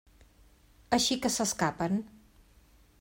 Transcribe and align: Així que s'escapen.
Així 0.97 1.17
que 1.25 1.31
s'escapen. 1.35 2.01